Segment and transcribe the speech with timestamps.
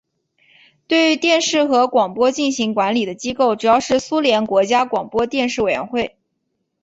[0.87, 6.17] 对电视与广播进行管理的机构主要是苏联国家广播电视委员会。